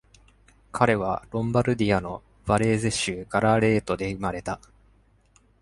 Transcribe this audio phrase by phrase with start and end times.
[0.71, 4.59] 彼は、ロンバルディアのヴァレーゼ州ガラレートで生まれた。